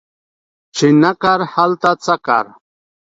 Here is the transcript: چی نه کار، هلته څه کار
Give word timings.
چی 0.75 0.87
نه 1.01 1.11
کار، 1.21 1.39
هلته 1.53 1.91
څه 2.03 2.15
کار 2.25 2.45